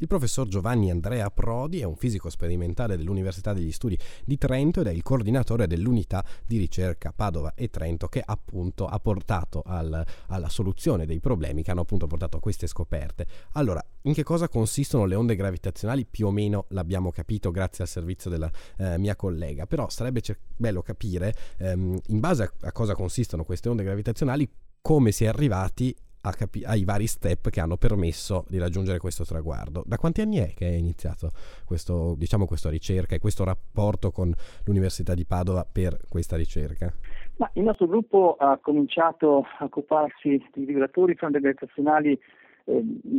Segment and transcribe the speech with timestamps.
[0.00, 4.86] Il professor Giovanni Andrea Prodi è un fisico sperimentale dell'Università degli Studi di Trento ed
[4.86, 10.48] è il coordinatore dell'unità di ricerca Padova e Trento che appunto ha portato al, alla
[10.48, 13.26] soluzione dei problemi che hanno appunto portato a queste scoperte.
[13.54, 16.06] Allora, in che cosa consistono le onde gravitazionali?
[16.06, 20.38] Più o meno l'abbiamo capito grazie al servizio della eh, mia collega, però sarebbe cer-
[20.54, 24.48] bello capire ehm, in base a, a cosa consistono queste onde gravitazionali
[24.80, 29.82] come si è arrivati capi- ai vari step che hanno permesso di raggiungere questo traguardo.
[29.86, 31.30] Da quanti anni è che è iniziato
[31.64, 34.32] questo, diciamo, questa ricerca e questo rapporto con
[34.64, 36.92] l'Università di Padova per questa ricerca?
[37.36, 42.18] Ma il nostro gruppo ha cominciato a occuparsi di vibratori eh,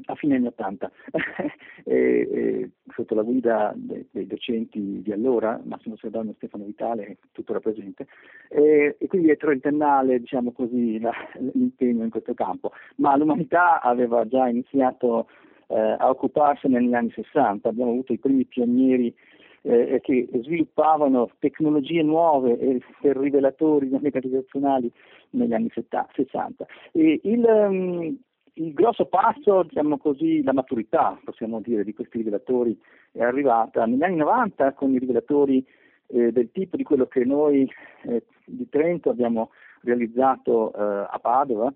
[0.06, 0.92] a fine anni 80,
[1.86, 1.96] e,
[2.32, 7.60] e, sotto la guida dei, dei, docenti di allora, Massimo Sedano e Stefano Vitale, tuttora
[7.60, 8.08] presente,
[8.48, 11.12] e, e quindi è trentennale diciamo così, la,
[11.54, 15.28] l'impegno in questo campo, ma l'umanità aveva già iniziato
[15.68, 19.14] eh, a occuparsene negli anni 60, abbiamo avuto i primi pionieri
[19.62, 24.92] eh, che sviluppavano tecnologie nuove per rivelatori gravitazionali
[25.32, 26.66] negli anni 60.
[26.94, 28.18] E il, um,
[28.60, 32.78] il grosso passo, diciamo così, la maturità, possiamo dire, di questi rivelatori
[33.12, 35.66] è arrivata negli anni 90 con i rivelatori
[36.08, 37.70] eh, del tipo di quello che noi
[38.04, 41.74] eh, di Trento abbiamo realizzato eh, a Padova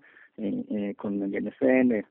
[0.96, 2.04] con gli NFN,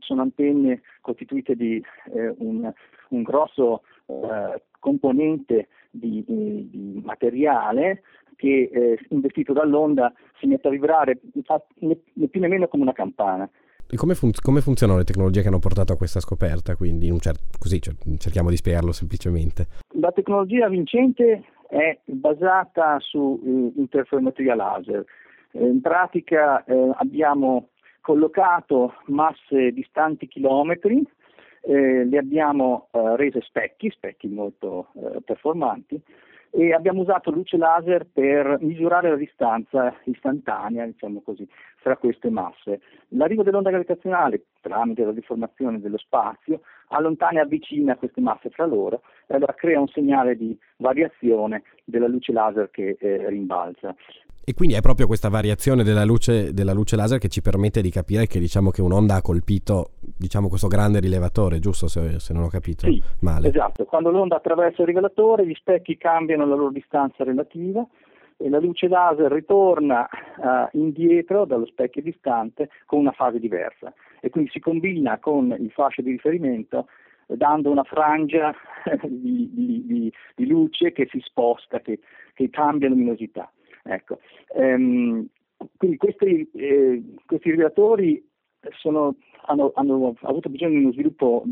[0.00, 1.80] sono antenne costituite di
[2.12, 2.72] eh, un,
[3.10, 8.02] un, grosso eh, componente di, di, materiale
[8.34, 11.20] che eh, investito dall'onda si mette a vibrare
[11.78, 13.48] né, né più né meno come una campana.
[13.94, 16.74] Come, fun- come, funzionano le tecnologie che hanno portato a questa scoperta?
[16.74, 19.66] Quindi, cer- così cer- cerchiamo di spiegarlo semplicemente.
[20.00, 25.04] La tecnologia vincente è basata su uh, interferometria laser.
[25.52, 27.68] Eh, in pratica eh, abbiamo
[28.00, 31.02] collocato masse distanti chilometri,
[31.62, 36.00] eh, le abbiamo eh, rese specchi, specchi molto eh, performanti,
[36.56, 41.46] e abbiamo usato luce laser per misurare la distanza istantanea, diciamo così,
[41.76, 42.80] fra queste masse.
[43.08, 49.02] L'arrivo dell'onda gravitazionale, tramite la deformazione dello spazio, allontana e avvicina queste masse fra loro
[49.26, 53.94] e allora crea un segnale di variazione della luce laser che eh, rimbalza.
[54.48, 57.90] E quindi è proprio questa variazione della luce, della luce, laser che ci permette di
[57.90, 62.44] capire che, diciamo, che un'onda ha colpito diciamo, questo grande rilevatore, giusto se, se non
[62.44, 63.48] ho capito sì, male?
[63.48, 67.86] Esatto, quando l'onda attraversa il rilevatore gli specchi cambiano la loro distanza relativa
[68.38, 70.06] e la luce laser ritorna
[70.36, 75.70] uh, indietro dallo specchio distante con una fase diversa e quindi si combina con il
[75.70, 76.86] fascio di riferimento
[77.26, 78.54] dando una frangia
[79.02, 81.98] di, di, di, di luce che si sposta, che,
[82.34, 83.50] che cambia luminosità.
[83.82, 84.18] Ecco.
[84.54, 85.26] Ehm,
[85.76, 88.22] quindi questi, eh, questi rivelatori
[88.72, 89.16] sono,
[89.46, 91.44] hanno, hanno, avuto bisogno di uno sviluppo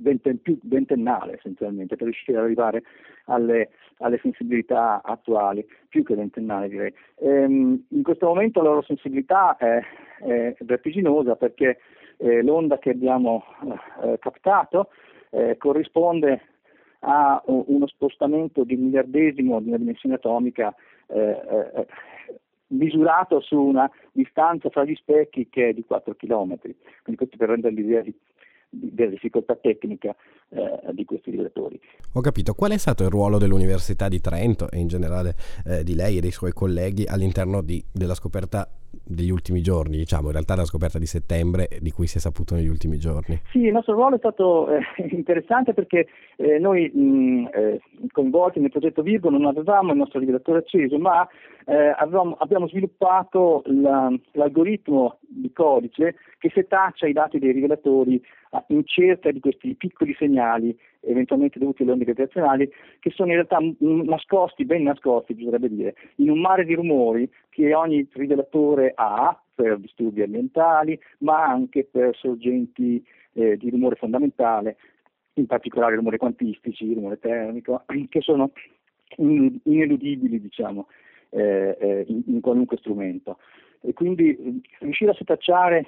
[0.00, 2.82] ventennale essenzialmente per riuscire ad arrivare
[3.24, 6.94] alle, alle sensibilità attuali, più che ventennale direi.
[7.16, 9.80] Ehm, in questo momento la loro sensibilità è,
[10.20, 11.78] è vertiginosa perché
[12.18, 13.44] eh, l'onda che abbiamo
[14.02, 14.90] eh, captato
[15.30, 16.42] eh, corrisponde
[17.00, 20.74] a uno spostamento di un miliardesimo di una dimensione atomica
[21.06, 21.86] eh, eh,
[22.68, 26.58] misurato su una distanza fra gli specchi che è di 4 km.
[26.58, 28.14] Quindi questo per rendere l'idea di,
[28.68, 30.14] della difficoltà tecnica
[30.50, 31.80] eh, di questi rivelatori.
[32.14, 32.54] Ho capito.
[32.54, 35.34] Qual è stato il ruolo dell'Università di Trento e in generale
[35.66, 38.68] eh, di lei e dei suoi colleghi all'interno di, della scoperta
[39.08, 42.54] degli ultimi giorni, diciamo, in realtà la scoperta di settembre di cui si è saputo
[42.54, 43.40] negli ultimi giorni.
[43.50, 44.80] Sì, il nostro ruolo è stato eh,
[45.10, 47.80] interessante perché eh, noi mh, eh,
[48.12, 51.26] coinvolti nel progetto Virgo non avevamo il nostro rivelatore acceso, ma
[51.64, 58.22] eh, avevamo, abbiamo sviluppato la, l'algoritmo di codice che setaccia i dati dei rivelatori
[58.68, 60.76] in cerca di questi piccoli segnali
[61.08, 62.70] eventualmente dovuti alle onde gravitazionali,
[63.00, 67.74] che sono in realtà nascosti, ben nascosti bisognerebbe dire, in un mare di rumori che
[67.74, 74.76] ogni rivelatore ha per disturbi ambientali, ma anche per sorgenti eh, di rumore fondamentale,
[75.34, 78.50] in particolare rumore quantistici, rumore termico, che sono
[79.16, 80.86] ineludibili diciamo,
[81.30, 83.38] eh, eh, in, in, qualunque strumento.
[83.80, 85.86] E quindi eh, riuscire a setacciare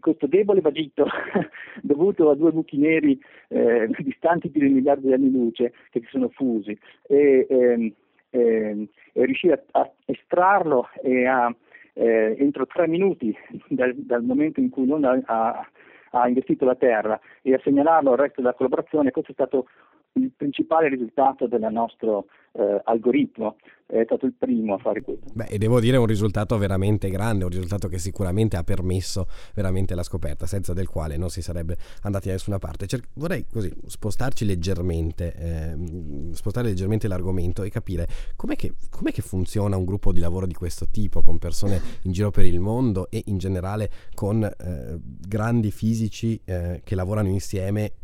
[0.00, 1.06] questo debole vagito
[1.82, 3.18] dovuto a due buchi neri
[3.48, 6.78] eh, distanti più di un miliardo di anni luce che si sono fusi.
[7.06, 7.92] E, ehm,
[8.30, 11.54] ehm, e riuscire a, a, estrarlo e a,
[11.94, 13.36] eh, entro tre minuti
[13.68, 15.68] dal, dal, momento in cui l'onda ha,
[16.10, 19.68] ha investito la Terra e a segnalarlo al resto della collaborazione, questo è stato
[20.14, 23.56] il principale risultato del nostro eh, algoritmo,
[23.86, 25.26] è stato il primo a fare questo.
[25.32, 29.94] Beh, e devo dire un risultato veramente grande, un risultato che sicuramente ha permesso veramente
[29.94, 32.86] la scoperta, senza del quale non si sarebbe andati da nessuna parte.
[32.86, 38.06] Cer- vorrei così spostarci leggermente, eh, spostare leggermente l'argomento e capire
[38.36, 42.12] com'è che, com'è che funziona un gruppo di lavoro di questo tipo, con persone in
[42.12, 47.94] giro per il mondo e in generale con eh, grandi fisici eh, che lavorano insieme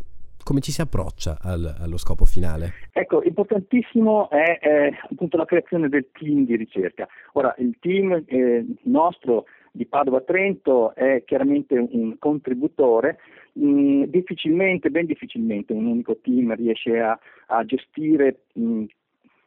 [0.50, 2.73] come ci si approccia al, allo scopo finale?
[2.93, 7.06] Ecco, importantissimo è, è, appunto la creazione del team di ricerca.
[7.35, 13.20] Ora, il team eh, nostro di Padova Trento è chiaramente un contributore,
[13.52, 18.85] mh, mm, difficilmente, ben difficilmente un unico team riesce a, a gestire mh, mm,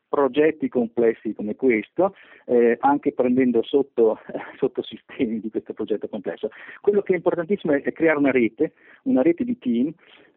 [0.07, 2.15] progetti complessi come questo,
[2.45, 4.19] eh, anche prendendo sotto,
[4.57, 6.49] sottosistemi di questo progetto complesso.
[6.79, 8.71] Quello che è importantissimo è, è creare una rete,
[9.03, 9.91] una rete di team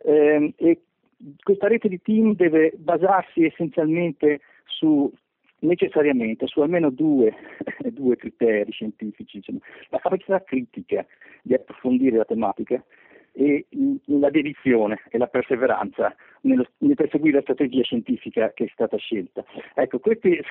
[0.06, 0.80] eh, e
[1.42, 5.12] questa rete di team deve basarsi essenzialmente su
[5.60, 7.34] necessariamente su almeno due,
[7.90, 9.58] due criteri scientifici, insomma.
[9.88, 11.04] la capacità critica
[11.42, 12.82] di approfondire la tematica
[13.36, 13.66] e
[14.06, 19.44] la dedizione e la perseveranza nello, nel perseguire la strategia scientifica che è stata scelta.
[19.74, 20.42] Ecco, queste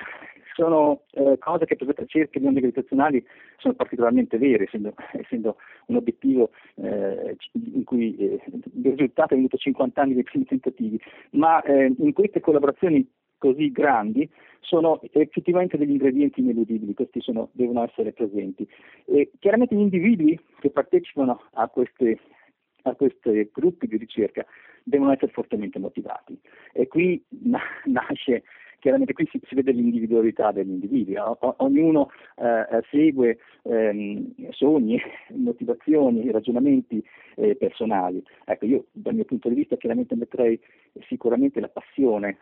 [0.54, 5.56] sono eh, cose che per le ricerche di onde gravitazionali sono particolarmente vere, essendo, essendo
[5.86, 11.00] un obiettivo eh, in cui eh, il risultato è venuto 50 anni dai primi tentativi,
[11.30, 13.04] ma eh, in queste collaborazioni
[13.38, 14.30] così grandi
[14.60, 18.66] sono effettivamente degli ingredienti ineludibili, questi sono, devono essere presenti.
[19.06, 22.18] E chiaramente gli individui che partecipano a queste
[22.90, 24.44] a questi gruppi di ricerca
[24.82, 26.38] devono essere fortemente motivati
[26.72, 28.44] e qui na- nasce
[28.78, 35.00] chiaramente qui si, si, vede l'individualità degli individui, o, ognuno eh, segue ehm, sogni,
[35.34, 37.04] motivazioni, ragionamenti
[37.34, 38.22] eh, personali.
[38.44, 40.60] Ecco, io dal mio punto di vista chiaramente metterei
[41.08, 42.38] sicuramente la passione,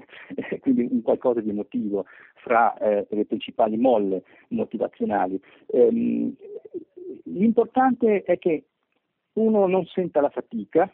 [0.60, 2.04] quindi un qualcosa di emotivo
[2.34, 5.40] fra eh, le principali molle motivazionali.
[5.68, 6.34] Ehm,
[7.24, 8.64] l'importante è che
[9.36, 10.92] uno non senta la fatica,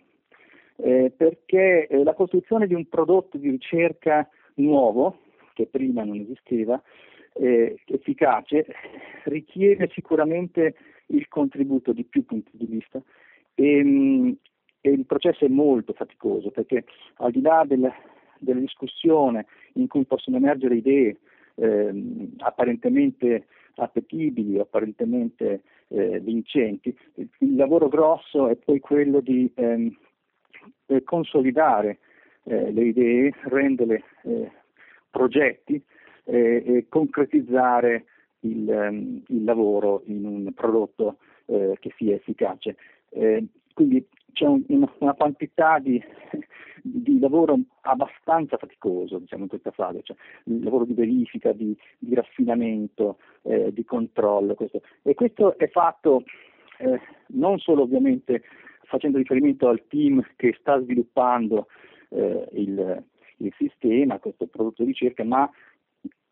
[0.76, 5.18] eh, perché eh, la costruzione di un prodotto di ricerca nuovo,
[5.54, 6.80] che prima non esisteva,
[7.34, 8.66] eh, efficace,
[9.24, 10.74] richiede sicuramente
[11.06, 13.02] il contributo di più punti di vista.
[13.54, 14.36] E, mh,
[14.80, 16.84] e il processo è molto faticoso perché
[17.16, 17.90] al di là del,
[18.38, 21.18] della discussione in cui possono emergere idee
[21.56, 23.46] ehm, apparentemente
[23.76, 26.96] appetibili, apparentemente eh, vincenti.
[27.14, 29.96] Il, lavoro grosso è poi quello di ehm,
[30.86, 31.98] eh, consolidare
[32.44, 34.50] eh, le idee, renderle eh,
[35.10, 35.82] progetti
[36.24, 38.04] eh, e concretizzare
[38.40, 42.76] il, um, il, lavoro in un prodotto eh, che sia efficace.
[43.74, 44.64] quindi c'è un,
[44.98, 46.02] una, quantità di,
[46.82, 52.14] di, lavoro abbastanza faticoso diciamo, in questa fase, cioè il lavoro di verifica, di, di
[52.14, 54.54] raffinamento, eh, di controllo.
[54.54, 54.82] Questo.
[55.02, 56.24] E questo è fatto
[56.78, 58.42] eh, non solo ovviamente
[58.82, 61.68] facendo riferimento al team che sta sviluppando
[62.10, 63.02] eh, il,
[63.38, 65.50] il, sistema, questo prodotto di ricerca, ma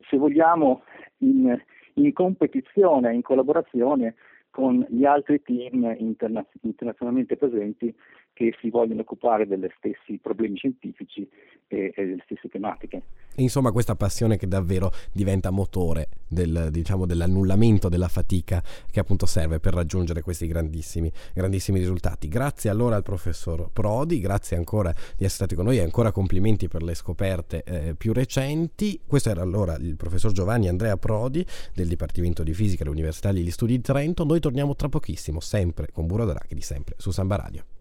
[0.08, 0.82] se vogliamo
[1.18, 1.58] in,
[1.94, 4.14] in competizione, in collaborazione
[4.50, 7.94] con gli altri team interna- internazionalmente presenti
[8.32, 11.28] che si vogliono occupare degli stessi problemi scientifici
[11.68, 13.02] e, e delle stesse tematiche.
[13.36, 19.60] Insomma, questa passione che davvero diventa motore del, diciamo, dell'annullamento della fatica che appunto serve
[19.60, 22.28] per raggiungere questi grandissimi, grandissimi risultati.
[22.28, 26.66] Grazie allora al professor Prodi, grazie ancora di essere stati con noi e ancora complimenti
[26.66, 29.00] per le scoperte eh, più recenti.
[29.06, 33.76] Questo era allora il professor Giovanni Andrea Prodi del Dipartimento di Fisica dell'Università degli Studi
[33.76, 34.24] di Trento.
[34.40, 37.79] Torniamo tra pochissimo, sempre con Burro d'Arachidi, sempre su Samba Radio.